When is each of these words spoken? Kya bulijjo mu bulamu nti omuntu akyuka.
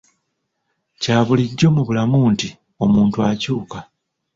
Kya 1.01 1.17
bulijjo 1.25 1.67
mu 1.75 1.81
bulamu 1.87 2.17
nti 2.33 2.47
omuntu 2.83 3.17
akyuka. 3.29 3.79